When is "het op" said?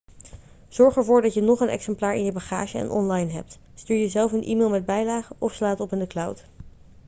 5.69-5.91